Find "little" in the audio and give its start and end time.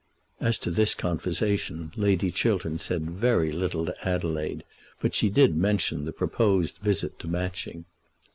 3.51-3.85